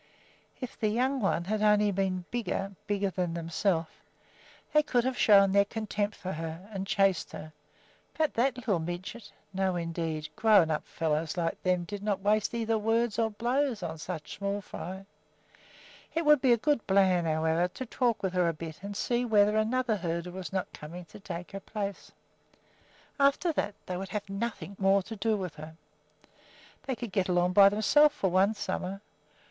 If 0.59 0.79
the 0.79 0.87
"young 0.87 1.19
one" 1.21 1.43
had 1.43 1.61
only 1.61 1.91
been 1.91 2.25
bigger, 2.31 2.71
bigger 2.87 3.11
than 3.11 3.35
themselves, 3.35 3.91
they 4.73 4.81
could 4.81 5.03
have 5.03 5.15
shown 5.15 5.51
their 5.51 5.63
contempt 5.63 6.15
for 6.17 6.31
her 6.31 6.67
and 6.73 6.87
chased 6.87 7.33
her; 7.33 7.53
but 8.17 8.33
that 8.33 8.55
little 8.55 8.79
midget! 8.79 9.31
no, 9.53 9.75
indeed, 9.75 10.29
grown 10.35 10.71
up 10.71 10.87
fellows 10.87 11.37
like 11.37 11.61
them 11.61 11.83
did 11.83 12.01
not 12.01 12.19
waste 12.21 12.55
either 12.55 12.79
words 12.79 13.19
or 13.19 13.29
blows 13.29 13.83
on 13.83 13.99
such 13.99 14.37
small 14.37 14.59
fry! 14.59 15.05
It 16.15 16.25
would 16.25 16.41
be 16.41 16.51
a 16.51 16.57
good 16.57 16.87
plan, 16.87 17.25
however, 17.25 17.67
to 17.67 17.85
talk 17.85 18.23
with 18.23 18.33
her 18.33 18.49
a 18.49 18.53
bit 18.53 18.81
and 18.81 18.97
hear 18.97 19.27
whether 19.27 19.55
another 19.55 19.97
herder 19.97 20.31
was 20.31 20.51
not 20.51 20.73
coming 20.73 21.05
to 21.05 21.19
take 21.19 21.51
her 21.51 21.59
place. 21.59 22.11
After 23.19 23.53
that 23.53 23.75
they 23.85 23.97
would 23.97 24.09
have 24.09 24.27
nothing 24.27 24.75
more 24.79 25.03
to 25.03 25.15
do 25.15 25.37
with 25.37 25.57
her. 25.57 25.75
They 26.87 26.95
could 26.95 27.11
get 27.11 27.29
along 27.29 27.53
by 27.53 27.69
themselves 27.69 28.15
for 28.15 28.31
one 28.31 28.55
summer. 28.55 29.01